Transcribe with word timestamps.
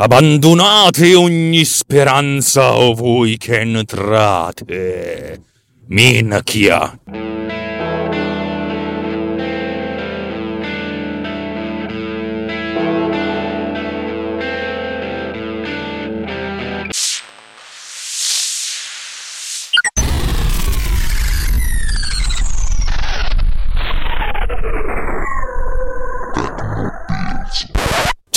Abbandonate 0.00 1.16
ogni 1.16 1.64
speranza 1.64 2.70
voi 2.94 3.36
che 3.36 3.58
entrate. 3.58 5.42
Minchia. 5.88 6.96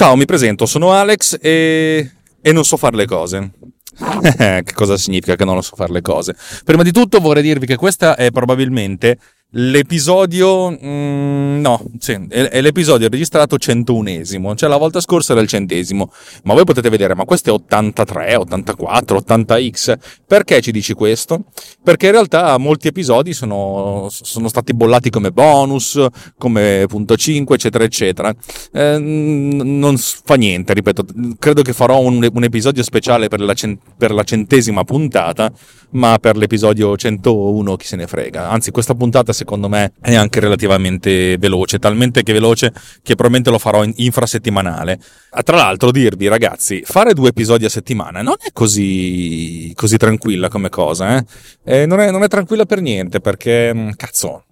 Ciao, 0.01 0.15
mi 0.15 0.25
presento, 0.25 0.65
sono 0.65 0.93
Alex 0.93 1.37
e, 1.39 2.11
e 2.41 2.51
non 2.51 2.65
so 2.65 2.75
fare 2.75 2.95
le 2.95 3.05
cose. 3.05 3.51
che 4.35 4.73
cosa 4.73 4.97
significa 4.97 5.35
che 5.35 5.45
non 5.45 5.53
lo 5.53 5.61
so 5.61 5.75
fare 5.75 5.93
le 5.93 6.01
cose? 6.01 6.35
Prima 6.65 6.81
di 6.81 6.91
tutto 6.91 7.19
vorrei 7.19 7.43
dirvi 7.43 7.67
che 7.67 7.75
questa 7.75 8.15
è 8.15 8.31
probabilmente 8.31 9.19
L'episodio, 9.53 10.71
mm, 10.71 11.59
no, 11.59 11.83
sì, 11.99 12.17
è, 12.29 12.61
l'episodio 12.61 13.09
registrato 13.09 13.57
101esimo, 13.57 14.55
cioè 14.55 14.69
la 14.69 14.77
volta 14.77 15.01
scorsa 15.01 15.33
era 15.33 15.41
il 15.41 15.49
centesimo, 15.49 16.09
ma 16.43 16.53
voi 16.53 16.63
potete 16.63 16.87
vedere, 16.87 17.15
ma 17.15 17.25
questo 17.25 17.49
è 17.49 17.51
83, 17.51 18.35
84, 18.37 19.17
80x, 19.17 19.97
perché 20.25 20.61
ci 20.61 20.71
dici 20.71 20.93
questo? 20.93 21.43
Perché 21.83 22.05
in 22.05 22.13
realtà 22.13 22.57
molti 22.59 22.87
episodi 22.87 23.33
sono, 23.33 24.07
sono 24.09 24.47
stati 24.47 24.73
bollati 24.73 25.09
come 25.09 25.33
bonus, 25.33 26.01
come 26.37 26.85
punto 26.87 27.17
5, 27.17 27.53
eccetera, 27.53 27.83
eccetera. 27.83 28.33
Eh, 28.71 28.97
non 28.97 29.97
fa 29.97 30.35
niente, 30.35 30.73
ripeto, 30.73 31.05
credo 31.37 31.61
che 31.61 31.73
farò 31.73 31.99
un, 31.99 32.25
un 32.31 32.43
episodio 32.45 32.83
speciale 32.83 33.27
per 33.27 33.41
la, 33.41 33.53
per 33.97 34.13
la 34.13 34.23
centesima 34.23 34.85
puntata, 34.85 35.51
ma 35.91 36.17
per 36.19 36.37
l'episodio 36.37 36.95
101 36.95 37.75
chi 37.75 37.85
se 37.85 37.97
ne 37.97 38.07
frega, 38.07 38.49
anzi 38.49 38.71
questa 38.71 38.95
puntata 38.95 39.33
secondo 39.41 39.67
me 39.67 39.93
è 39.99 40.13
anche 40.13 40.39
relativamente 40.39 41.35
veloce, 41.37 41.79
talmente 41.79 42.21
che 42.21 42.31
veloce 42.31 42.71
che 43.01 43.15
probabilmente 43.15 43.49
lo 43.49 43.57
farò 43.57 43.83
in 43.83 43.93
infrasettimanale. 43.95 44.99
Ah, 45.31 45.41
tra 45.41 45.57
l'altro 45.57 45.91
dirvi 45.91 46.27
ragazzi, 46.27 46.83
fare 46.85 47.13
due 47.13 47.29
episodi 47.29 47.65
a 47.65 47.69
settimana 47.69 48.21
non 48.21 48.35
è 48.39 48.51
così, 48.53 49.71
così 49.75 49.97
tranquilla 49.97 50.47
come 50.49 50.69
cosa, 50.69 51.17
eh? 51.17 51.25
Eh, 51.63 51.85
non, 51.87 51.99
è, 51.99 52.11
non, 52.11 52.23
è, 52.23 52.27
tranquilla 52.27 52.65
per 52.65 52.81
niente 52.81 53.19
perché, 53.19 53.73
mm, 53.73 53.89
cazzo, 53.95 54.43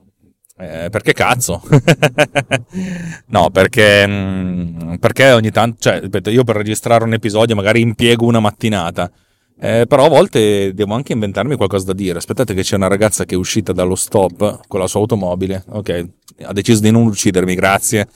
eh, 0.57 0.89
perché 0.89 1.13
cazzo? 1.13 1.61
no, 3.27 3.49
perché, 3.51 4.07
mm, 4.07 4.95
perché 4.95 5.31
ogni 5.31 5.51
tanto, 5.51 5.77
cioè, 5.79 5.99
ripeto, 6.01 6.31
io 6.31 6.43
per 6.43 6.55
registrare 6.55 7.03
un 7.03 7.13
episodio 7.13 7.55
magari 7.55 7.81
impiego 7.81 8.25
una 8.25 8.39
mattinata 8.39 9.11
eh, 9.61 9.85
però 9.87 10.05
a 10.05 10.09
volte 10.09 10.73
devo 10.73 10.93
anche 10.93 11.13
inventarmi 11.13 11.55
qualcosa 11.55 11.85
da 11.85 11.93
dire. 11.93 12.17
Aspettate 12.17 12.53
che 12.53 12.61
c'è 12.61 12.75
una 12.75 12.87
ragazza 12.87 13.25
che 13.25 13.35
è 13.35 13.37
uscita 13.37 13.73
dallo 13.73 13.95
stop 13.95 14.61
con 14.67 14.79
la 14.79 14.87
sua 14.87 15.01
automobile. 15.01 15.63
Ok, 15.69 16.09
ha 16.43 16.53
deciso 16.53 16.81
di 16.81 16.91
non 16.91 17.05
uccidermi, 17.05 17.55
grazie. 17.55 18.07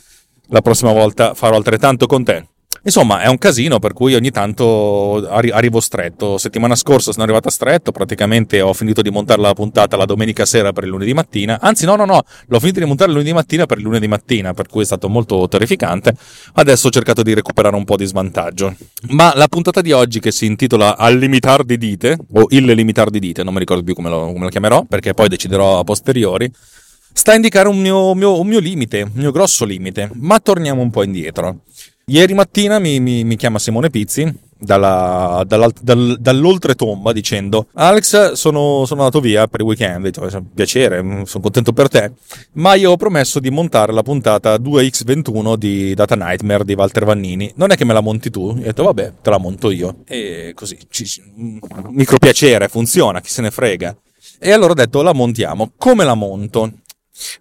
La 0.47 0.61
prossima 0.61 0.93
volta 0.93 1.33
farò 1.33 1.55
altrettanto 1.55 2.05
con 2.05 2.23
te. 2.23 2.47
Insomma, 2.85 3.21
è 3.21 3.27
un 3.27 3.37
casino 3.37 3.79
per 3.79 3.93
cui 3.93 4.13
ogni 4.13 4.29
tanto 4.29 5.25
arrivo 5.29 5.79
stretto. 5.79 6.37
Settimana 6.37 6.75
scorsa 6.75 7.13
sono 7.13 7.23
arrivato 7.23 7.49
stretto, 7.49 7.93
praticamente 7.93 8.59
ho 8.59 8.73
finito 8.73 9.01
di 9.01 9.09
montare 9.09 9.39
la 9.39 9.53
puntata 9.53 9.95
la 9.95 10.03
domenica 10.03 10.45
sera 10.45 10.73
per 10.73 10.83
il 10.83 10.89
lunedì 10.89 11.13
mattina. 11.13 11.59
Anzi, 11.61 11.85
no, 11.85 11.95
no, 11.95 12.03
no, 12.03 12.23
l'ho 12.47 12.59
finito 12.59 12.79
di 12.79 12.85
montare 12.85 13.09
il 13.09 13.15
lunedì 13.15 13.33
mattina 13.33 13.65
per 13.65 13.77
il 13.77 13.85
lunedì 13.85 14.07
mattina, 14.07 14.53
per 14.53 14.67
cui 14.67 14.81
è 14.81 14.85
stato 14.85 15.07
molto 15.07 15.47
terrificante. 15.47 16.13
Adesso 16.55 16.87
ho 16.87 16.91
cercato 16.91 17.23
di 17.23 17.33
recuperare 17.33 17.75
un 17.75 17.85
po' 17.85 17.95
di 17.95 18.05
svantaggio. 18.05 18.75
Ma 19.11 19.31
la 19.33 19.47
puntata 19.47 19.79
di 19.79 19.93
oggi, 19.93 20.19
che 20.19 20.31
si 20.31 20.45
intitola 20.45 20.97
Al 20.97 21.17
limitar 21.17 21.63
di 21.63 21.77
dite, 21.77 22.17
o 22.33 22.47
Il 22.49 22.65
limitar 22.65 23.09
di 23.09 23.19
dite, 23.19 23.43
non 23.43 23.53
mi 23.53 23.59
ricordo 23.59 23.83
più 23.83 23.93
come 23.93 24.09
lo, 24.09 24.25
come 24.25 24.43
lo 24.43 24.49
chiamerò, 24.49 24.83
perché 24.83 25.13
poi 25.13 25.29
deciderò 25.29 25.79
a 25.79 25.83
posteriori 25.85 26.51
sta 27.15 27.31
a 27.31 27.35
indicare 27.35 27.69
un 27.69 27.79
mio, 27.79 28.15
mio, 28.15 28.39
un 28.39 28.47
mio, 28.47 28.59
limite, 28.59 29.03
un 29.03 29.11
mio 29.13 29.31
grosso 29.31 29.63
limite. 29.63 30.09
Ma 30.15 30.39
torniamo 30.39 30.81
un 30.81 30.89
po' 30.89 31.03
indietro. 31.03 31.61
Ieri 32.05 32.33
mattina 32.33 32.79
mi, 32.79 32.99
mi, 32.99 33.23
mi 33.23 33.37
chiama 33.37 33.59
Simone 33.59 33.89
Pizzi 33.89 34.51
dalla, 34.63 35.43
dal, 35.45 35.71
dall'oltretomba 36.19 37.11
dicendo 37.13 37.67
Alex 37.73 38.33
sono, 38.33 38.85
sono, 38.85 39.01
andato 39.01 39.21
via 39.21 39.47
per 39.47 39.61
il 39.61 39.65
weekend, 39.67 40.09
dico, 40.09 40.27
piacere, 40.53 41.01
mm, 41.01 41.21
sono 41.23 41.43
contento 41.43 41.71
per 41.71 41.87
te, 41.87 42.11
ma 42.53 42.73
io 42.75 42.91
ho 42.91 42.97
promesso 42.97 43.39
di 43.39 43.49
montare 43.49 43.93
la 43.93 44.03
puntata 44.03 44.55
2x21 44.55 45.55
di 45.55 45.93
Data 45.93 46.15
Nightmare 46.15 46.65
di 46.65 46.73
Walter 46.73 47.05
Vannini, 47.05 47.51
non 47.55 47.71
è 47.71 47.75
che 47.75 47.85
me 47.85 47.93
la 47.93 48.01
monti 48.01 48.29
tu? 48.29 48.49
Ho 48.49 48.53
detto 48.53 48.83
vabbè, 48.83 49.13
te 49.21 49.29
la 49.29 49.37
monto 49.37 49.71
io. 49.71 49.97
E 50.05 50.51
così, 50.55 50.77
ci, 50.89 51.05
micro 51.89 52.17
piacere, 52.17 52.67
funziona, 52.67 53.21
chi 53.21 53.29
se 53.29 53.41
ne 53.41 53.51
frega. 53.51 53.95
E 54.39 54.51
allora 54.51 54.71
ho 54.71 54.75
detto 54.75 55.01
la 55.01 55.13
montiamo. 55.13 55.71
Come 55.77 56.03
la 56.03 56.15
monto? 56.15 56.71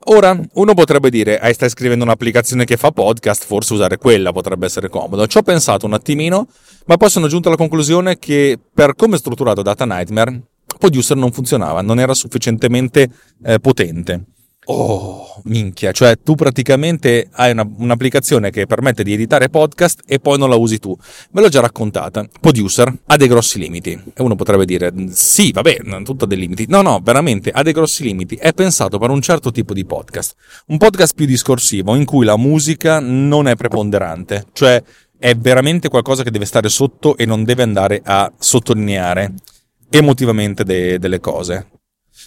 Ora, 0.06 0.38
uno 0.54 0.74
potrebbe 0.74 1.10
dire, 1.10 1.38
ah, 1.38 1.52
stai 1.52 1.70
scrivendo 1.70 2.04
un'applicazione 2.04 2.64
che 2.64 2.76
fa 2.76 2.90
podcast, 2.90 3.44
forse 3.44 3.72
usare 3.72 3.96
quella 3.96 4.32
potrebbe 4.32 4.66
essere 4.66 4.88
comodo. 4.88 5.26
Ci 5.26 5.38
ho 5.38 5.42
pensato 5.42 5.86
un 5.86 5.94
attimino, 5.94 6.46
ma 6.86 6.96
poi 6.96 7.08
sono 7.08 7.28
giunto 7.28 7.48
alla 7.48 7.56
conclusione 7.56 8.18
che 8.18 8.58
per 8.72 8.94
come 8.94 9.16
è 9.16 9.18
strutturato 9.18 9.62
Data 9.62 9.84
Nightmare, 9.84 10.42
Producer 10.78 11.16
non 11.16 11.32
funzionava, 11.32 11.80
non 11.80 12.00
era 12.00 12.14
sufficientemente 12.14 13.08
eh, 13.44 13.58
potente. 13.60 14.24
Oh, 14.66 15.40
minchia, 15.44 15.90
cioè 15.90 16.20
tu 16.22 16.36
praticamente 16.36 17.28
hai 17.32 17.50
una, 17.50 17.68
un'applicazione 17.78 18.50
che 18.50 18.66
permette 18.66 19.02
di 19.02 19.12
editare 19.12 19.48
podcast 19.48 20.02
e 20.06 20.20
poi 20.20 20.38
non 20.38 20.48
la 20.48 20.54
usi 20.54 20.78
tu. 20.78 20.96
Ve 21.32 21.40
l'ho 21.40 21.48
già 21.48 21.60
raccontata. 21.60 22.24
Producer 22.40 22.96
ha 23.06 23.16
dei 23.16 23.26
grossi 23.26 23.58
limiti. 23.58 23.90
E 23.90 24.22
uno 24.22 24.36
potrebbe 24.36 24.64
dire, 24.64 24.92
sì, 25.10 25.50
vabbè, 25.50 26.02
tutto 26.04 26.24
ha 26.24 26.28
dei 26.28 26.38
limiti. 26.38 26.66
No, 26.68 26.80
no, 26.80 27.00
veramente 27.02 27.50
ha 27.50 27.62
dei 27.62 27.72
grossi 27.72 28.04
limiti. 28.04 28.36
È 28.36 28.52
pensato 28.52 28.98
per 28.98 29.10
un 29.10 29.20
certo 29.20 29.50
tipo 29.50 29.74
di 29.74 29.84
podcast. 29.84 30.36
Un 30.66 30.78
podcast 30.78 31.14
più 31.16 31.26
discorsivo, 31.26 31.96
in 31.96 32.04
cui 32.04 32.24
la 32.24 32.36
musica 32.36 33.00
non 33.00 33.48
è 33.48 33.56
preponderante. 33.56 34.46
Cioè 34.52 34.80
è 35.18 35.34
veramente 35.34 35.88
qualcosa 35.88 36.22
che 36.22 36.30
deve 36.30 36.44
stare 36.44 36.68
sotto 36.68 37.16
e 37.16 37.26
non 37.26 37.42
deve 37.42 37.64
andare 37.64 38.00
a 38.04 38.32
sottolineare 38.38 39.34
emotivamente 39.90 40.62
de- 40.62 41.00
delle 41.00 41.18
cose. 41.18 41.66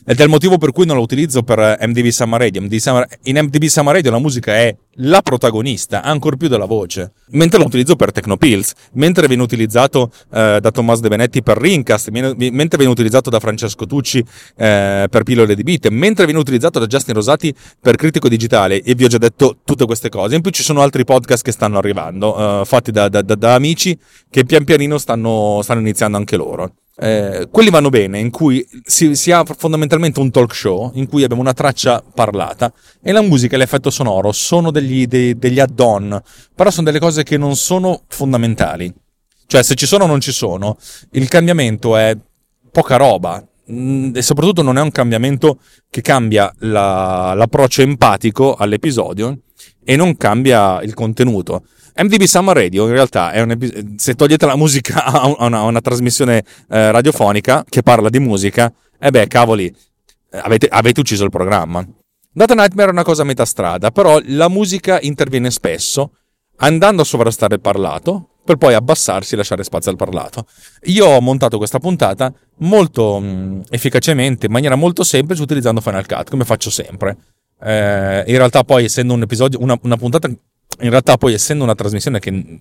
Ed 0.05 0.19
è 0.19 0.23
il 0.23 0.29
motivo 0.29 0.57
per 0.57 0.71
cui 0.71 0.85
non 0.85 0.95
lo 0.95 1.01
utilizzo 1.01 1.43
per 1.43 1.77
MDV 1.79 2.07
Summer 2.07 2.39
Radio. 2.39 2.61
MDV 2.61 2.75
Summer, 2.77 3.07
in 3.23 3.37
MDV 3.37 3.65
Summer 3.65 3.93
Radio 3.93 4.11
la 4.11 4.19
musica 4.19 4.53
è 4.53 4.75
la 4.99 5.21
protagonista, 5.21 6.01
ancor 6.01 6.37
più 6.37 6.47
della 6.47 6.65
voce. 6.65 7.13
Mentre 7.29 7.59
lo 7.59 7.65
utilizzo 7.65 7.95
per 7.95 8.11
Technopills, 8.11 8.73
mentre 8.93 9.27
viene 9.27 9.43
utilizzato 9.43 10.11
eh, 10.31 10.59
da 10.61 10.71
Tommaso 10.71 11.01
De 11.01 11.09
Benetti 11.09 11.41
per 11.41 11.57
Rincast, 11.57 12.09
mentre 12.09 12.77
viene 12.77 12.91
utilizzato 12.91 13.29
da 13.29 13.39
Francesco 13.39 13.85
Tucci 13.85 14.19
eh, 14.19 15.07
per 15.09 15.23
Pillole 15.23 15.55
di 15.55 15.63
Beat, 15.63 15.87
mentre 15.89 16.25
viene 16.25 16.39
utilizzato 16.39 16.79
da 16.79 16.85
Justin 16.85 17.15
Rosati 17.15 17.53
per 17.79 17.95
Critico 17.95 18.29
Digitale, 18.29 18.81
e 18.81 18.95
vi 18.95 19.05
ho 19.05 19.07
già 19.07 19.17
detto 19.17 19.57
tutte 19.63 19.85
queste 19.85 20.09
cose. 20.09 20.35
In 20.35 20.41
più 20.41 20.51
ci 20.51 20.63
sono 20.63 20.81
altri 20.81 21.03
podcast 21.03 21.43
che 21.43 21.51
stanno 21.51 21.77
arrivando, 21.77 22.61
eh, 22.61 22.65
fatti 22.65 22.91
da, 22.91 23.09
da, 23.09 23.21
da, 23.21 23.35
da, 23.35 23.53
amici 23.55 23.97
che 24.29 24.45
pian 24.45 24.63
pianino 24.63 24.97
stanno, 24.97 25.59
stanno 25.63 25.79
iniziando 25.79 26.17
anche 26.17 26.37
loro. 26.37 26.71
Eh, 26.97 27.49
quelli 27.51 27.69
vanno 27.69 27.89
bene, 27.89 28.19
in 28.19 28.31
cui 28.31 28.65
si, 28.83 29.15
si, 29.15 29.29
ha 29.31 29.43
fondamentalmente 29.43 30.21
un 30.21 30.31
talk 30.31 30.55
show, 30.55 30.91
in 30.93 31.07
cui 31.07 31.23
abbiamo 31.23 31.41
una 31.41 31.53
traccia 31.53 32.01
parlata 32.13 32.71
e 33.01 33.11
la 33.11 33.21
musica 33.21 33.55
e 33.55 33.57
l'effetto 33.57 33.89
sonoro 33.89 34.31
sono 34.31 34.71
degli, 34.71 34.84
dei, 35.07 35.37
degli 35.37 35.59
add-on, 35.59 36.21
però 36.53 36.69
sono 36.69 36.85
delle 36.85 36.99
cose 36.99 37.23
che 37.23 37.37
non 37.37 37.55
sono 37.55 38.03
fondamentali. 38.07 38.93
Cioè, 39.47 39.63
se 39.63 39.75
ci 39.75 39.85
sono 39.85 40.05
o 40.05 40.07
non 40.07 40.21
ci 40.21 40.31
sono, 40.31 40.77
il 41.11 41.27
cambiamento 41.27 41.95
è 41.95 42.15
poca 42.71 42.95
roba. 42.97 43.45
Mm, 43.71 44.15
e 44.15 44.21
soprattutto 44.21 44.61
non 44.61 44.77
è 44.77 44.81
un 44.81 44.91
cambiamento 44.91 45.59
che 45.89 46.01
cambia 46.01 46.53
la, 46.59 47.33
l'approccio 47.33 47.81
empatico 47.81 48.53
all'episodio 48.53 49.39
e 49.83 49.95
non 49.95 50.17
cambia 50.17 50.81
il 50.81 50.93
contenuto. 50.93 51.63
MDB 51.97 52.23
Summer 52.23 52.55
Radio 52.55 52.85
in 52.87 52.91
realtà 52.91 53.31
è 53.31 53.41
un 53.41 53.57
se 53.95 54.15
togliete 54.15 54.45
la 54.45 54.57
musica 54.57 55.05
a 55.05 55.45
una, 55.45 55.59
a 55.59 55.63
una 55.63 55.81
trasmissione 55.81 56.43
eh, 56.69 56.91
radiofonica 56.91 57.63
che 57.67 57.81
parla 57.81 58.09
di 58.09 58.19
musica, 58.19 58.71
e 58.99 59.07
eh 59.07 59.11
beh, 59.11 59.27
cavoli, 59.27 59.73
eh, 60.29 60.37
avete, 60.37 60.67
avete 60.67 60.99
ucciso 60.99 61.23
il 61.23 61.29
programma. 61.29 61.85
Data 62.37 62.53
Nightmare 62.53 62.89
è 62.89 62.91
una 62.91 63.03
cosa 63.03 63.21
a 63.21 63.25
metà 63.25 63.45
strada, 63.45 63.91
però 63.91 64.19
la 64.25 64.49
musica 64.49 64.99
interviene 64.99 65.49
spesso, 65.51 66.17
andando 66.57 67.03
a 67.03 67.05
sovrastare 67.05 67.55
il 67.55 67.61
parlato, 67.61 68.31
per 68.43 68.57
poi 68.57 68.73
abbassarsi 68.73 69.33
e 69.33 69.37
lasciare 69.37 69.63
spazio 69.63 69.89
al 69.89 69.95
parlato. 69.95 70.45
Io 70.87 71.05
ho 71.05 71.21
montato 71.21 71.57
questa 71.57 71.79
puntata 71.79 72.33
molto 72.57 73.19
mh, 73.21 73.25
mm, 73.25 73.61
efficacemente, 73.69 74.47
in 74.47 74.51
maniera 74.51 74.75
molto 74.75 75.05
semplice, 75.05 75.41
utilizzando 75.41 75.79
Final 75.79 76.05
Cut, 76.05 76.29
come 76.29 76.43
faccio 76.43 76.69
sempre. 76.69 77.15
Eh, 77.61 78.25
in 78.27 78.35
realtà 78.35 78.65
poi 78.65 78.83
essendo 78.83 79.13
un 79.13 79.21
episodio, 79.21 79.61
una, 79.61 79.79
una 79.83 79.95
puntata, 79.95 80.27
in 80.27 80.89
realtà 80.89 81.15
poi 81.15 81.35
essendo 81.35 81.63
una 81.63 81.73
trasmissione 81.73 82.19
che 82.19 82.59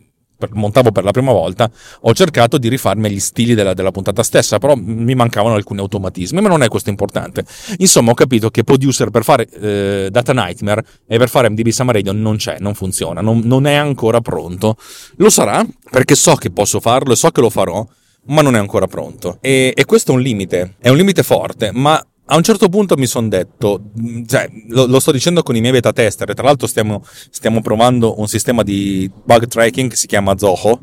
montavo 0.52 0.92
per 0.92 1.04
la 1.04 1.10
prima 1.10 1.32
volta, 1.32 1.70
ho 2.00 2.12
cercato 2.12 2.58
di 2.58 2.68
rifarmi 2.68 3.10
gli 3.10 3.20
stili 3.20 3.54
della, 3.54 3.74
della, 3.74 3.90
puntata 3.90 4.22
stessa, 4.22 4.58
però 4.58 4.74
mi 4.74 5.14
mancavano 5.14 5.54
alcuni 5.54 5.80
automatismi, 5.80 6.40
ma 6.40 6.48
non 6.48 6.62
è 6.62 6.68
questo 6.68 6.90
importante. 6.90 7.44
Insomma, 7.78 8.10
ho 8.10 8.14
capito 8.14 8.50
che 8.50 8.64
producer 8.64 9.10
per 9.10 9.24
fare 9.24 9.48
eh, 9.48 10.08
Data 10.10 10.32
Nightmare 10.32 10.84
e 11.06 11.18
per 11.18 11.28
fare 11.28 11.48
MDB 11.48 11.68
Summer 11.68 11.94
Radio 11.94 12.12
non 12.12 12.36
c'è, 12.36 12.56
non 12.58 12.74
funziona, 12.74 13.20
non, 13.20 13.40
non 13.44 13.66
è 13.66 13.74
ancora 13.74 14.20
pronto. 14.20 14.76
Lo 15.16 15.30
sarà 15.30 15.64
perché 15.90 16.14
so 16.14 16.34
che 16.34 16.50
posso 16.50 16.80
farlo 16.80 17.12
e 17.12 17.16
so 17.16 17.30
che 17.30 17.40
lo 17.40 17.50
farò, 17.50 17.86
ma 18.26 18.42
non 18.42 18.56
è 18.56 18.58
ancora 18.58 18.86
pronto. 18.86 19.38
E, 19.40 19.72
e 19.74 19.84
questo 19.84 20.12
è 20.12 20.14
un 20.14 20.20
limite, 20.20 20.74
è 20.80 20.88
un 20.88 20.96
limite 20.96 21.22
forte, 21.22 21.70
ma 21.72 22.04
a 22.26 22.36
un 22.36 22.42
certo 22.42 22.68
punto 22.68 22.96
mi 22.96 23.06
sono 23.06 23.28
detto, 23.28 23.82
cioè, 24.26 24.48
lo, 24.68 24.86
lo, 24.86 25.00
sto 25.00 25.12
dicendo 25.12 25.42
con 25.42 25.56
i 25.56 25.60
miei 25.60 25.72
beta 25.72 25.92
tester, 25.92 26.32
tra 26.32 26.44
l'altro 26.44 26.66
stiamo, 26.66 27.04
stiamo, 27.30 27.60
provando 27.60 28.18
un 28.18 28.28
sistema 28.28 28.62
di 28.62 29.10
bug 29.24 29.46
tracking 29.46 29.90
che 29.90 29.96
si 29.96 30.06
chiama 30.06 30.36
Zoho, 30.38 30.80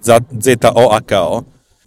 Z-O-H-O, 0.00 1.46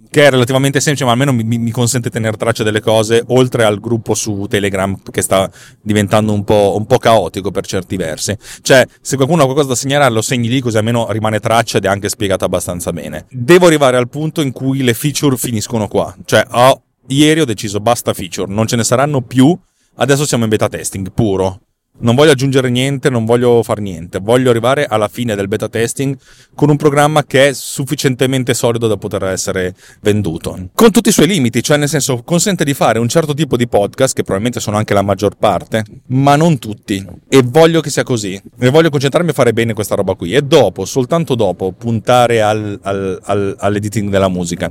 che 0.09 0.25
è 0.25 0.29
relativamente 0.29 0.79
semplice, 0.79 1.05
ma 1.05 1.11
almeno 1.11 1.33
mi, 1.33 1.43
mi 1.43 1.71
consente 1.71 2.07
di 2.07 2.15
tenere 2.15 2.37
traccia 2.37 2.63
delle 2.63 2.79
cose, 2.79 3.21
oltre 3.27 3.63
al 3.63 3.79
gruppo 3.79 4.13
su 4.13 4.45
Telegram 4.49 4.97
che 5.11 5.21
sta 5.21 5.51
diventando 5.81 6.31
un 6.31 6.43
po', 6.43 6.73
un 6.77 6.85
po', 6.85 6.97
caotico 6.97 7.51
per 7.51 7.67
certi 7.67 7.97
versi. 7.97 8.35
Cioè, 8.61 8.87
se 9.01 9.17
qualcuno 9.17 9.41
ha 9.41 9.43
qualcosa 9.43 9.67
da 9.67 9.75
segnalare, 9.75 10.13
lo 10.13 10.21
segni 10.21 10.47
lì, 10.47 10.61
così 10.61 10.77
almeno 10.77 11.11
rimane 11.11 11.39
traccia 11.39 11.77
ed 11.77 11.85
è 11.85 11.89
anche 11.89 12.09
spiegato 12.09 12.45
abbastanza 12.45 12.93
bene. 12.93 13.25
Devo 13.29 13.67
arrivare 13.67 13.97
al 13.97 14.07
punto 14.07 14.41
in 14.41 14.51
cui 14.51 14.83
le 14.83 14.93
feature 14.93 15.35
finiscono 15.35 15.87
qua. 15.87 16.15
Cioè, 16.23 16.45
ho 16.49 16.81
Ieri 17.07 17.39
ho 17.41 17.45
deciso 17.45 17.79
basta 17.79 18.13
feature, 18.13 18.51
non 18.51 18.65
ce 18.65 18.75
ne 18.75 18.83
saranno 18.83 19.21
più, 19.21 19.55
adesso 19.95 20.25
siamo 20.25 20.43
in 20.43 20.49
beta 20.49 20.67
testing 20.67 21.11
puro. 21.11 21.59
Non 21.97 22.13
voglio 22.15 22.31
aggiungere 22.31 22.69
niente, 22.69 23.09
non 23.09 23.23
voglio 23.23 23.63
fare 23.63 23.79
niente, 23.79 24.19
voglio 24.19 24.49
arrivare 24.49 24.85
alla 24.85 25.07
fine 25.07 25.33
del 25.33 25.47
beta 25.47 25.69
testing 25.69 26.17
con 26.53 26.69
un 26.69 26.75
programma 26.75 27.23
che 27.23 27.47
è 27.47 27.53
sufficientemente 27.53 28.53
solido 28.53 28.87
da 28.87 28.97
poter 28.97 29.23
essere 29.23 29.73
venduto. 30.01 30.71
Con 30.73 30.91
tutti 30.91 31.07
i 31.07 31.13
suoi 31.13 31.27
limiti, 31.27 31.63
cioè 31.63 31.77
nel 31.77 31.87
senso 31.87 32.21
consente 32.23 32.65
di 32.65 32.73
fare 32.73 32.99
un 32.99 33.07
certo 33.07 33.33
tipo 33.33 33.55
di 33.55 33.69
podcast, 33.69 34.13
che 34.13 34.23
probabilmente 34.23 34.59
sono 34.59 34.75
anche 34.75 34.93
la 34.93 35.03
maggior 35.03 35.37
parte, 35.37 35.85
ma 36.07 36.35
non 36.35 36.59
tutti. 36.59 37.05
E 37.29 37.41
voglio 37.45 37.79
che 37.79 37.89
sia 37.89 38.03
così. 38.03 38.41
E 38.59 38.69
voglio 38.69 38.89
concentrarmi 38.89 39.29
a 39.29 39.33
fare 39.33 39.53
bene 39.53 39.73
questa 39.73 39.95
roba 39.95 40.15
qui. 40.15 40.33
E 40.33 40.41
dopo, 40.41 40.83
soltanto 40.83 41.33
dopo, 41.35 41.71
puntare 41.71 42.41
al, 42.41 42.77
al, 42.81 43.21
al, 43.23 43.55
all'editing 43.57 44.09
della 44.09 44.27
musica. 44.27 44.69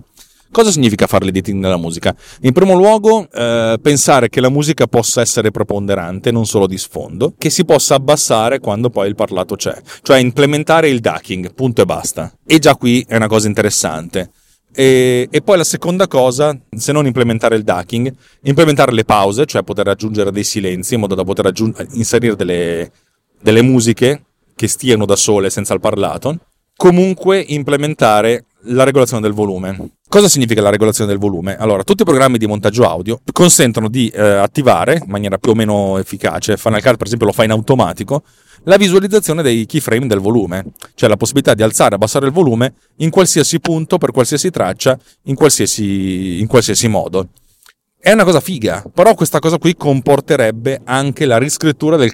Cosa 0.55 0.71
significa 0.71 1.09
fare 1.09 1.25
l'editing 1.25 1.61
della 1.61 1.77
musica? 1.77 2.15
In 2.43 2.53
primo 2.53 2.75
luogo, 2.75 3.29
eh, 3.29 3.77
pensare 3.83 4.29
che 4.29 4.41
la 4.41 4.51
musica 4.51 4.87
possa 4.87 5.21
essere 5.21 5.51
preponderante, 5.51 6.31
non 6.31 6.47
solo 6.47 6.69
di 6.69 6.79
sfondo, 6.79 7.35
che 7.37 7.51
si 7.51 7.65
possa 7.65 7.97
abbassare 7.97 8.61
quando 8.61 8.89
poi 8.89 9.09
il 9.09 9.17
parlato 9.17 9.57
c'è, 9.57 9.77
cioè 10.03 10.19
implementare 10.19 10.89
il 10.89 11.01
ducking, 11.01 11.53
punto 11.55 11.83
e 11.83 11.85
basta. 11.87 12.33
E 12.47 12.61
già 12.61 12.77
qui 12.77 13.05
è 13.09 13.17
una 13.17 13.27
cosa 13.27 13.49
interessante. 13.49 14.31
E, 14.73 15.27
e, 15.29 15.43
poi 15.43 15.57
la 15.57 15.65
seconda 15.65 16.07
cosa, 16.07 16.57
se 16.71 16.93
non 16.93 17.05
implementare 17.07 17.57
il 17.57 17.65
ducking, 17.65 18.15
implementare 18.43 18.93
le 18.93 19.05
pause, 19.05 19.47
cioè 19.47 19.65
poter 19.65 19.89
aggiungere 19.89 20.31
dei 20.31 20.45
silenzi 20.45 20.95
in 20.95 21.01
modo 21.01 21.17
da 21.17 21.25
poter 21.25 21.47
aggiung- 21.47 21.85
inserire 21.95 22.37
delle, 22.37 22.93
delle 23.43 23.63
musiche 23.63 24.23
che 24.55 24.69
stiano 24.69 25.05
da 25.05 25.17
sole 25.17 25.51
senza 25.51 25.75
il 25.75 25.81
parlato. 25.81 26.39
Comunque 26.77 27.41
implementare 27.41 28.45
la 28.65 28.85
regolazione 28.85 29.23
del 29.23 29.33
volume. 29.33 29.91
Cosa 30.09 30.29
significa 30.29 30.61
la 30.63 30.71
regolazione 30.71 31.11
del 31.11 31.19
volume? 31.19 31.57
Allora, 31.57 31.83
tutti 31.83 32.03
i 32.03 32.05
programmi 32.05 32.39
di 32.39 32.47
montaggio 32.47 32.89
audio 32.89 33.21
consentono 33.33 33.89
di 33.89 34.09
eh, 34.09 34.21
attivare 34.21 35.01
in 35.05 35.11
maniera 35.11 35.39
più 35.39 35.53
o 35.53 35.55
meno 35.55 35.99
efficace, 35.99 36.57
Final 36.57 36.83
Cut 36.83 36.97
per 36.97 37.07
esempio 37.07 37.27
lo 37.27 37.33
fa 37.33 37.45
in 37.45 37.51
automatico, 37.51 38.23
la 38.65 38.77
visualizzazione 38.77 39.43
dei 39.43 39.67
keyframe 39.67 40.07
del 40.07 40.21
volume, 40.21 40.65
cioè 40.95 41.09
la 41.09 41.17
possibilità 41.17 41.55
di 41.55 41.63
alzare 41.63 41.93
e 41.93 41.95
abbassare 41.97 42.27
il 42.27 42.33
volume 42.33 42.75
in 42.97 43.11
qualsiasi 43.11 43.61
punto, 43.61 43.99
per 43.99 44.11
qualsiasi 44.11 44.51
traccia, 44.51 44.99
in 45.25 45.35
qualsiasi, 45.35 46.41
in 46.41 46.47
qualsiasi 46.47 46.89
modo. 46.89 47.29
È 47.99 48.13
una 48.13 48.25
cosa 48.25 48.41
figa, 48.41 48.85
però 48.93 49.15
questa 49.15 49.39
cosa 49.39 49.59
qui 49.59 49.75
comporterebbe 49.77 50.81
anche 50.85 51.27
la 51.27 51.39
riscrittura 51.39 51.97
del 51.97 52.13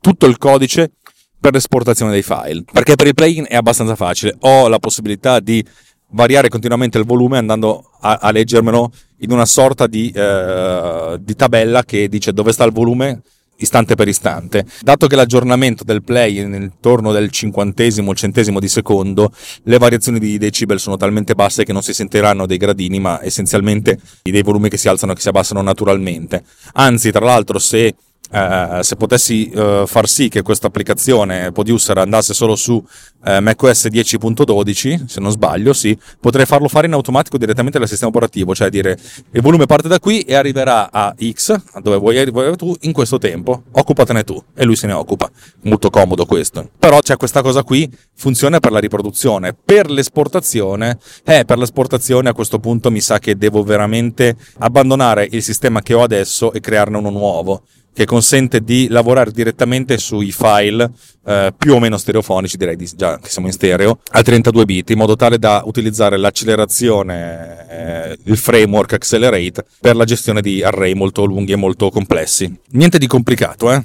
tutto 0.00 0.26
il 0.26 0.36
codice 0.36 0.94
per 1.42 1.52
l'esportazione 1.52 2.12
dei 2.12 2.22
file. 2.22 2.62
Perché 2.72 2.94
per 2.94 3.08
il 3.08 3.14
plugin 3.14 3.46
è 3.48 3.56
abbastanza 3.56 3.96
facile. 3.96 4.36
Ho 4.42 4.68
la 4.68 4.78
possibilità 4.78 5.40
di 5.40 5.62
variare 6.10 6.48
continuamente 6.48 6.98
il 6.98 7.04
volume 7.04 7.36
andando 7.36 7.90
a, 8.00 8.18
a 8.22 8.30
leggermelo 8.30 8.92
in 9.18 9.32
una 9.32 9.44
sorta 9.44 9.88
di, 9.88 10.12
eh, 10.14 11.16
di, 11.20 11.34
tabella 11.34 11.82
che 11.82 12.08
dice 12.08 12.32
dove 12.32 12.52
sta 12.52 12.62
il 12.64 12.70
volume 12.70 13.22
istante 13.56 13.96
per 13.96 14.06
istante. 14.06 14.64
Dato 14.82 15.08
che 15.08 15.16
l'aggiornamento 15.16 15.82
del 15.82 16.04
play 16.04 16.38
è 16.38 16.42
intorno 16.42 17.10
del 17.10 17.30
cinquantesimo, 17.30 18.14
centesimo 18.14 18.60
di 18.60 18.68
secondo, 18.68 19.32
le 19.64 19.78
variazioni 19.78 20.20
di 20.20 20.38
decibel 20.38 20.78
sono 20.78 20.96
talmente 20.96 21.34
basse 21.34 21.64
che 21.64 21.72
non 21.72 21.82
si 21.82 21.92
sentiranno 21.92 22.46
dei 22.46 22.56
gradini, 22.56 23.00
ma 23.00 23.18
essenzialmente 23.20 23.98
dei 24.22 24.42
volumi 24.42 24.68
che 24.68 24.76
si 24.76 24.88
alzano 24.88 25.10
e 25.10 25.14
che 25.16 25.20
si 25.20 25.28
abbassano 25.28 25.60
naturalmente. 25.60 26.44
Anzi, 26.74 27.10
tra 27.10 27.24
l'altro, 27.24 27.58
se 27.58 27.94
eh, 28.32 28.78
se 28.82 28.96
potessi 28.96 29.50
eh, 29.50 29.84
far 29.86 30.08
sì 30.08 30.28
che 30.28 30.40
questa 30.42 30.68
applicazione 30.68 31.52
Producer 31.52 31.98
andasse 31.98 32.32
solo 32.32 32.56
su 32.56 32.82
eh, 33.24 33.40
macOS 33.40 33.86
10.12, 33.86 35.06
se 35.06 35.20
non 35.20 35.30
sbaglio, 35.30 35.72
sì, 35.72 35.96
potrei 36.18 36.46
farlo 36.46 36.68
fare 36.68 36.86
in 36.86 36.94
automatico 36.94 37.36
direttamente 37.36 37.78
dal 37.78 37.86
sistema 37.86 38.10
operativo, 38.10 38.54
cioè 38.54 38.70
dire 38.70 38.98
il 39.32 39.42
volume 39.42 39.66
parte 39.66 39.88
da 39.88 39.98
qui 39.98 40.20
e 40.20 40.34
arriverà 40.34 40.90
a 40.90 41.14
X, 41.20 41.80
dove 41.82 41.98
vuoi 41.98 42.18
arrivare 42.18 42.56
tu, 42.56 42.74
in 42.80 42.92
questo 42.92 43.18
tempo, 43.18 43.64
occupatene 43.70 44.24
tu, 44.24 44.42
e 44.54 44.64
lui 44.64 44.76
se 44.76 44.86
ne 44.86 44.94
occupa. 44.94 45.30
Molto 45.62 45.90
comodo 45.90 46.24
questo. 46.24 46.70
Però 46.78 47.00
c'è 47.00 47.16
questa 47.16 47.42
cosa 47.42 47.62
qui, 47.62 47.90
funziona 48.14 48.60
per 48.60 48.72
la 48.72 48.78
riproduzione, 48.78 49.54
per 49.54 49.90
l'esportazione, 49.90 50.98
eh, 51.24 51.44
per 51.44 51.58
l'esportazione 51.58 52.30
a 52.30 52.32
questo 52.32 52.58
punto 52.58 52.90
mi 52.90 53.00
sa 53.00 53.18
che 53.18 53.36
devo 53.36 53.62
veramente 53.62 54.36
abbandonare 54.58 55.28
il 55.30 55.42
sistema 55.42 55.82
che 55.82 55.94
ho 55.94 56.02
adesso 56.02 56.52
e 56.52 56.60
crearne 56.60 56.96
uno 56.96 57.10
nuovo 57.10 57.62
che 57.94 58.04
consente 58.04 58.60
di 58.60 58.88
lavorare 58.88 59.30
direttamente 59.30 59.98
sui 59.98 60.32
file 60.32 60.90
eh, 61.24 61.52
più 61.56 61.74
o 61.74 61.78
meno 61.78 61.98
stereofonici, 61.98 62.56
direi 62.56 62.76
di, 62.76 62.88
già 62.94 63.18
che 63.18 63.28
siamo 63.28 63.46
in 63.46 63.52
stereo, 63.52 64.00
a 64.12 64.22
32 64.22 64.64
bit, 64.64 64.90
in 64.90 64.98
modo 64.98 65.16
tale 65.16 65.38
da 65.38 65.62
utilizzare 65.64 66.16
l'accelerazione, 66.16 67.66
eh, 67.68 68.18
il 68.24 68.36
framework 68.36 68.94
Accelerate 68.94 69.64
per 69.80 69.96
la 69.96 70.04
gestione 70.04 70.40
di 70.40 70.62
array 70.62 70.94
molto 70.94 71.24
lunghi 71.24 71.52
e 71.52 71.56
molto 71.56 71.90
complessi. 71.90 72.52
Niente 72.70 72.98
di 72.98 73.06
complicato, 73.06 73.72
eh? 73.72 73.82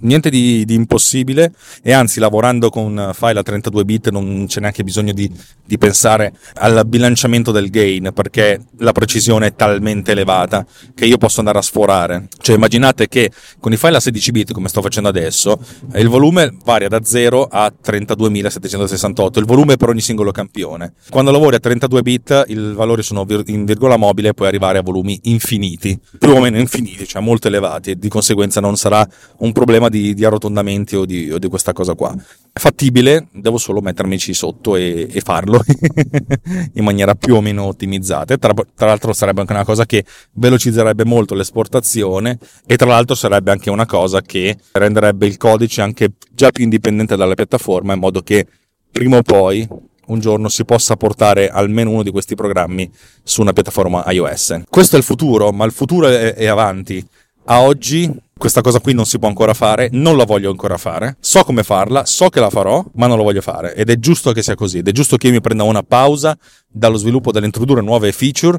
Niente 0.00 0.30
di, 0.30 0.64
di, 0.64 0.74
impossibile 0.74 1.52
e 1.82 1.92
anzi 1.92 2.18
lavorando 2.20 2.70
con 2.70 3.12
file 3.14 3.38
a 3.38 3.42
32 3.42 3.84
bit 3.84 4.10
non 4.10 4.46
c'è 4.48 4.60
neanche 4.60 4.82
bisogno 4.82 5.12
di, 5.12 5.30
di, 5.64 5.78
pensare 5.78 6.34
al 6.54 6.84
bilanciamento 6.86 7.52
del 7.52 7.70
gain 7.70 8.10
perché 8.12 8.60
la 8.78 8.92
precisione 8.92 9.48
è 9.48 9.54
talmente 9.54 10.12
elevata 10.12 10.66
che 10.94 11.06
io 11.06 11.16
posso 11.18 11.38
andare 11.38 11.58
a 11.58 11.62
sforare. 11.62 12.28
Cioè 12.38 12.56
immaginate 12.56 13.08
che 13.08 13.30
con 13.60 13.72
i 13.72 13.76
file 13.76 13.96
a 13.96 14.00
16 14.00 14.30
bit 14.32 14.52
come 14.52 14.68
sto 14.68 14.82
facendo 14.82 15.08
adesso 15.08 15.58
il 15.94 16.08
volume 16.08 16.54
varia 16.64 16.88
da 16.88 17.02
0 17.02 17.44
a 17.44 17.72
32.768 17.82 19.38
il 19.38 19.44
volume 19.44 19.76
per 19.76 19.88
ogni 19.88 20.00
singolo 20.00 20.32
campione. 20.32 20.94
Quando 21.10 21.30
lavori 21.30 21.56
a 21.56 21.60
32 21.60 22.02
bit 22.02 22.44
i 22.48 22.54
valori 22.54 23.02
sono 23.02 23.24
in 23.46 23.64
virgola 23.64 23.96
mobile 23.96 24.28
e 24.30 24.34
puoi 24.34 24.48
arrivare 24.48 24.78
a 24.78 24.82
volumi 24.82 25.18
infiniti 25.24 25.98
più 26.18 26.30
o 26.30 26.40
meno 26.40 26.58
infiniti 26.58 27.06
cioè 27.06 27.22
molto 27.22 27.48
elevati 27.48 27.92
e 27.92 27.98
di 27.98 28.08
conseguenza 28.08 28.60
non 28.60 28.76
sarà 28.76 29.06
un 29.38 29.52
problema 29.52 29.75
problema 29.76 29.88
di, 29.88 30.14
di 30.14 30.24
arrotondamenti 30.24 30.96
o 30.96 31.04
di, 31.04 31.30
o 31.30 31.38
di, 31.38 31.48
questa 31.48 31.72
cosa 31.72 31.94
qua. 31.94 32.14
È 32.52 32.58
fattibile, 32.58 33.28
devo 33.32 33.58
solo 33.58 33.80
mettermici 33.80 34.32
sotto 34.34 34.76
e, 34.76 35.08
e 35.10 35.20
farlo 35.20 35.62
in 36.74 36.84
maniera 36.84 37.14
più 37.14 37.36
o 37.36 37.40
meno 37.40 37.64
ottimizzata. 37.64 38.36
Tra, 38.36 38.52
tra, 38.74 38.86
l'altro 38.86 39.12
sarebbe 39.12 39.40
anche 39.40 39.52
una 39.52 39.64
cosa 39.64 39.84
che 39.86 40.04
velocizzerebbe 40.32 41.04
molto 41.04 41.34
l'esportazione 41.34 42.38
e 42.66 42.76
tra 42.76 42.88
l'altro 42.88 43.14
sarebbe 43.14 43.50
anche 43.50 43.70
una 43.70 43.86
cosa 43.86 44.22
che 44.22 44.56
renderebbe 44.72 45.26
il 45.26 45.36
codice 45.36 45.82
anche 45.82 46.12
già 46.32 46.50
più 46.50 46.64
indipendente 46.64 47.16
dalla 47.16 47.34
piattaforma 47.34 47.92
in 47.92 48.00
modo 48.00 48.22
che 48.22 48.46
prima 48.90 49.18
o 49.18 49.22
poi 49.22 49.68
un 50.06 50.20
giorno 50.20 50.48
si 50.48 50.64
possa 50.64 50.96
portare 50.96 51.48
almeno 51.48 51.90
uno 51.90 52.04
di 52.04 52.10
questi 52.10 52.36
programmi 52.36 52.90
su 53.22 53.40
una 53.40 53.52
piattaforma 53.52 54.04
iOS. 54.06 54.62
Questo 54.70 54.94
è 54.94 54.98
il 54.98 55.04
futuro, 55.04 55.50
ma 55.50 55.64
il 55.64 55.72
futuro 55.72 56.06
è, 56.06 56.34
è 56.34 56.46
avanti. 56.46 57.04
A 57.48 57.62
oggi 57.62 58.12
questa 58.38 58.60
cosa 58.60 58.80
qui 58.80 58.92
non 58.92 59.06
si 59.06 59.18
può 59.18 59.28
ancora 59.28 59.54
fare, 59.54 59.88
non 59.92 60.16
la 60.16 60.24
voglio 60.24 60.50
ancora 60.50 60.76
fare, 60.76 61.16
so 61.20 61.42
come 61.42 61.62
farla, 61.62 62.04
so 62.04 62.28
che 62.28 62.38
la 62.38 62.50
farò, 62.50 62.84
ma 62.94 63.06
non 63.06 63.16
la 63.16 63.22
voglio 63.22 63.40
fare. 63.40 63.74
Ed 63.74 63.88
è 63.88 63.98
giusto 63.98 64.32
che 64.32 64.42
sia 64.42 64.54
così, 64.54 64.78
ed 64.78 64.88
è 64.88 64.92
giusto 64.92 65.16
che 65.16 65.28
io 65.28 65.32
mi 65.32 65.40
prenda 65.40 65.62
una 65.62 65.82
pausa 65.82 66.36
dallo 66.68 66.98
sviluppo, 66.98 67.32
dall'introdurre 67.32 67.80
nuove 67.80 68.12
feature, 68.12 68.58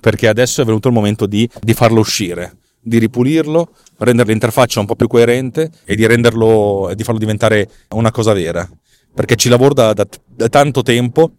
perché 0.00 0.28
adesso 0.28 0.60
è 0.60 0.64
venuto 0.64 0.88
il 0.88 0.94
momento 0.94 1.24
di, 1.26 1.48
di 1.60 1.72
farlo 1.72 2.00
uscire, 2.00 2.58
di 2.78 2.98
ripulirlo, 2.98 3.72
rendere 3.98 4.28
l'interfaccia 4.28 4.80
un 4.80 4.86
po' 4.86 4.94
più 4.94 5.06
coerente 5.06 5.70
e 5.84 5.96
di 5.96 6.06
renderlo, 6.06 6.92
di 6.94 7.02
farlo 7.02 7.18
diventare 7.18 7.70
una 7.94 8.10
cosa 8.10 8.34
vera, 8.34 8.68
perché 9.14 9.36
ci 9.36 9.48
lavoro 9.48 9.72
da, 9.72 9.94
da, 9.94 10.06
da 10.26 10.48
tanto 10.50 10.82
tempo 10.82 11.32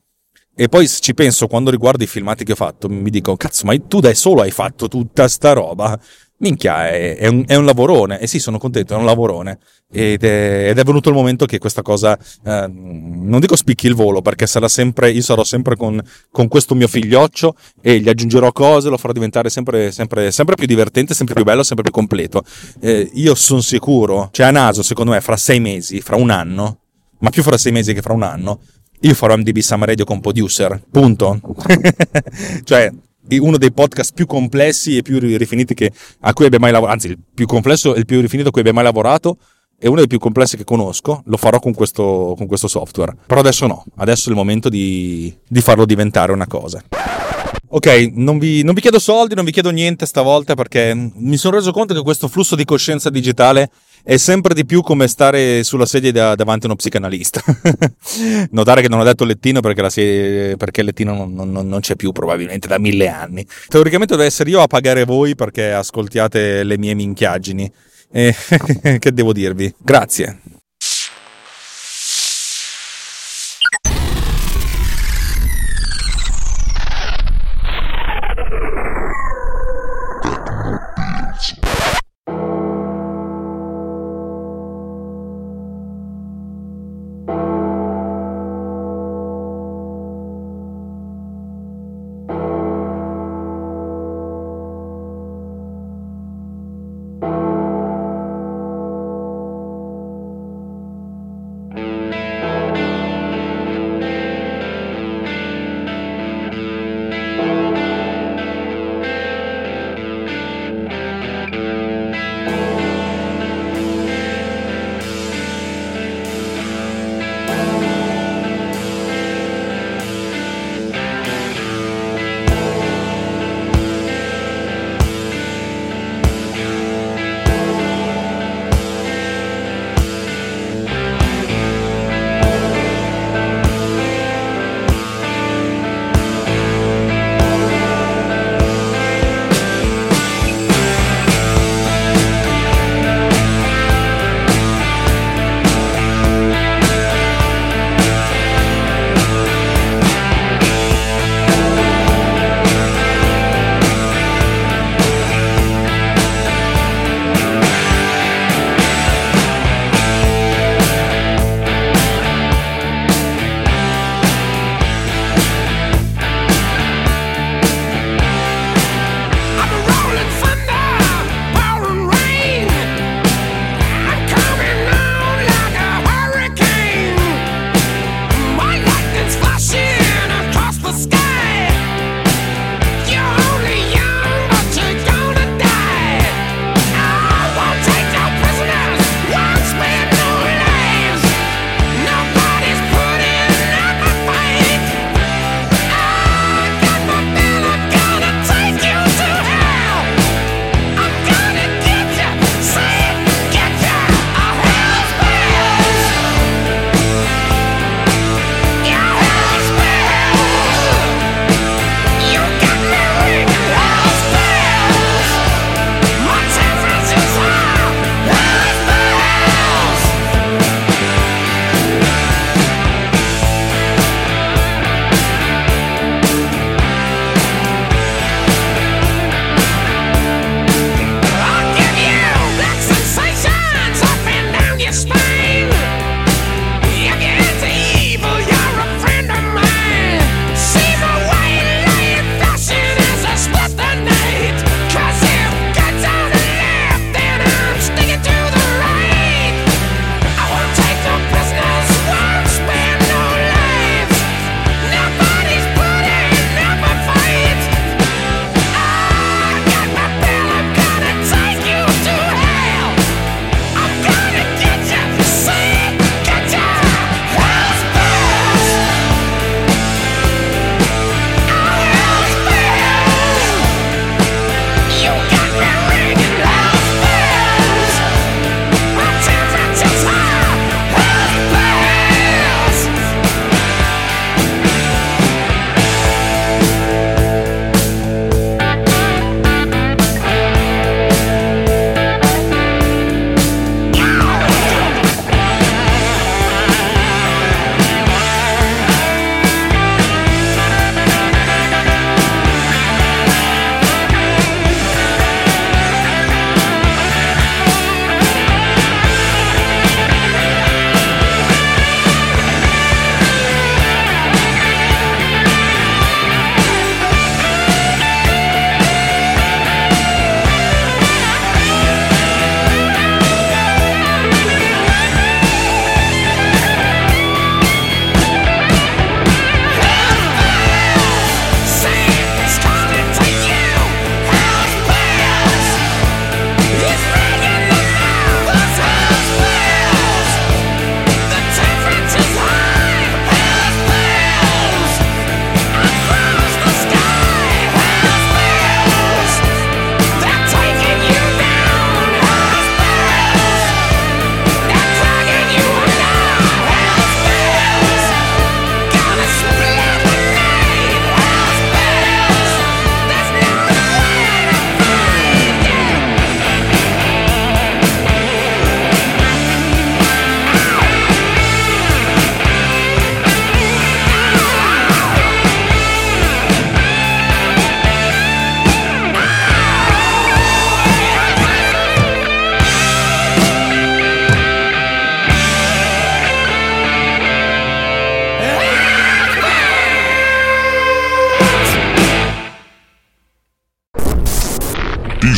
E 0.58 0.70
poi 0.70 0.88
ci 0.88 1.14
penso 1.14 1.48
quando 1.48 1.70
riguardo 1.70 2.02
i 2.06 2.08
filmati 2.08 2.46
che 2.46 2.54
ho 2.54 2.56
fatto, 2.56 2.88
mi 2.88 3.10
dico, 3.10 3.36
cazzo, 3.36 3.66
ma 3.66 3.78
tu 3.78 4.00
da 4.00 4.14
solo 4.14 4.42
hai 4.42 4.52
fatto 4.52 4.88
tutta 4.88 5.28
sta 5.28 5.52
roba? 5.52 6.00
Minchia, 6.38 6.90
è, 6.90 7.16
è, 7.16 7.28
un, 7.28 7.46
è 7.48 7.56
un, 7.56 7.64
lavorone. 7.64 8.20
E 8.20 8.28
sì, 8.28 8.40
sono 8.40 8.58
contento, 8.58 8.94
è 8.94 8.98
un 8.98 9.06
lavorone. 9.06 9.60
Ed 9.90 10.24
è, 10.24 10.70
ed 10.70 10.78
è 10.78 10.84
venuto 10.84 11.10
il 11.10 11.16
momento 11.16 11.46
che 11.46 11.60
questa 11.60 11.82
cosa, 11.82 12.18
eh, 12.44 12.68
non 12.68 13.40
dico 13.40 13.56
spicchi 13.56 13.88
il 13.88 13.96
volo, 13.96 14.22
perché 14.22 14.46
sarà 14.46 14.68
sempre, 14.68 15.12
io 15.12 15.22
sarò 15.22 15.44
sempre 15.46 15.78
con, 15.78 16.02
con, 16.32 16.48
questo 16.50 16.76
mio 16.76 16.88
figlioccio 16.88 17.56
e 17.82 18.00
gli 18.00 18.10
aggiungerò 18.10 18.52
cose, 18.52 18.90
lo 18.90 18.98
farò 18.98 19.14
diventare 19.14 19.50
sempre, 19.50 19.92
sempre, 19.92 20.32
sempre 20.32 20.56
più 20.56 20.68
divertente, 20.68 21.14
sempre 21.14 21.36
più 21.36 21.44
bello, 21.46 21.64
sempre 21.64 21.84
più 21.84 21.94
completo. 21.94 22.44
Eh, 22.82 23.10
io 23.14 23.34
sono 23.36 23.62
sicuro, 23.62 24.30
cioè 24.32 24.48
a 24.48 24.52
naso, 24.52 24.84
secondo 24.84 25.12
me, 25.12 25.22
fra 25.22 25.38
sei 25.38 25.62
mesi, 25.62 26.02
fra 26.02 26.18
un 26.18 26.32
anno, 26.32 26.80
ma 27.20 27.30
più 27.30 27.44
fra 27.44 27.58
sei 27.58 27.72
mesi 27.72 27.94
che 27.94 28.02
fra 28.02 28.14
un 28.14 28.24
anno, 28.24 28.60
io 29.02 29.14
farò 29.14 29.38
MDB 29.38 29.60
Summer 29.60 29.88
Radio 29.88 30.04
con 30.04 30.20
Producer, 30.20 30.82
punto. 30.92 31.40
cioè, 32.64 32.92
uno 33.30 33.58
dei 33.58 33.72
podcast 33.72 34.14
più 34.14 34.26
complessi 34.26 34.98
e 34.98 35.02
più 35.02 35.20
rifiniti 35.20 35.74
che, 35.74 35.92
a 36.22 36.34
cui 36.34 36.46
abbia 36.46 36.60
mai 36.60 36.72
lavorato, 36.72 36.94
anzi, 36.94 37.08
il 37.08 37.20
più 37.34 37.46
complesso 37.46 37.96
e 37.96 38.00
il 38.00 38.06
più 38.06 38.22
rifinito 38.22 38.50
a 38.50 38.52
cui 38.52 38.62
abbia 38.62 38.74
mai 38.74 38.84
lavorato, 38.84 39.38
è 39.78 39.88
uno 39.88 39.98
dei 39.98 40.08
più 40.08 40.20
complessi 40.20 40.58
che 40.58 40.64
conosco, 40.64 41.22
lo 41.26 41.38
farò 41.38 41.60
con 41.60 41.74
questo, 41.74 42.34
con 42.38 42.48
questo 42.48 42.68
software. 42.68 43.16
Però 43.26 43.40
adesso 43.40 43.68
no, 43.68 43.86
adesso 43.98 44.28
è 44.28 44.32
il 44.32 44.38
momento 44.38 44.70
di, 44.70 45.36
di 45.48 45.62
farlo 45.62 45.86
diventare 45.86 46.32
una 46.32 46.48
cosa. 46.48 46.82
Ok, 47.76 48.12
non 48.14 48.40
vi, 48.40 48.64
non 48.64 48.74
vi, 48.74 48.80
chiedo 48.80 49.00
soldi, 49.00 49.36
non 49.36 49.44
vi 49.44 49.52
chiedo 49.52 49.70
niente 49.70 50.06
stavolta 50.06 50.56
perché 50.56 50.94
mi 50.96 51.36
sono 51.36 51.58
reso 51.58 51.74
conto 51.74 51.94
che 51.94 52.04
questo 52.04 52.30
flusso 52.30 52.56
di 52.56 52.64
coscienza 52.64 53.10
digitale 53.10 53.70
è 54.02 54.16
sempre 54.16 54.54
di 54.54 54.64
più 54.66 54.82
come 54.82 55.10
stare 55.10 55.62
sulla 55.66 55.86
sedia 55.86 56.14
da, 56.14 56.36
davanti 56.36 56.68
a 56.68 56.68
uno 56.70 56.78
psicanalista. 56.78 57.44
Notare 58.52 58.82
che 58.82 58.88
non 58.88 59.02
ho 59.02 59.04
detto 59.04 59.26
lettino 59.26 59.60
perché, 59.60 59.90
sedia, 59.90 60.56
perché 60.56 60.80
il 60.80 60.86
lettino 60.86 61.14
non, 61.14 61.52
non, 61.52 61.68
non, 61.68 61.80
c'è 61.82 61.98
più 61.98 62.14
probabilmente 62.14 62.70
da 62.70 62.80
mille 62.80 63.10
anni. 63.10 63.46
Teoricamente 63.68 64.16
deve 64.16 64.28
essere 64.28 64.52
io 64.52 64.62
a 64.62 64.68
pagare 64.68 65.04
voi 65.04 65.36
perché 65.36 65.74
ascoltiate 65.74 66.64
le 66.64 66.78
mie 66.78 66.94
minchiaggini. 66.94 67.70
E 68.10 68.34
che 69.00 69.12
devo 69.12 69.34
dirvi? 69.34 69.74
Grazie. 69.80 70.40